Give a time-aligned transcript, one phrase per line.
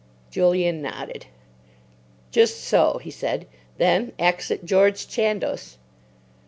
[0.31, 1.27] Julian nodded.
[2.31, 3.45] "Just so," he said.
[3.77, 5.77] "Then exit George Chandos."